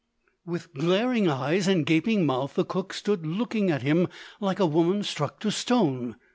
[0.47, 4.07] With glaring eyes and gaping mouth, the cook stood looking at him,
[4.39, 6.15] like a woman struck to stone.